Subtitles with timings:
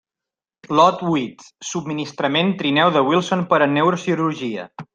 [0.79, 4.67] Lot huit: subministrament trineu de Wilson per a Neurocirurgia.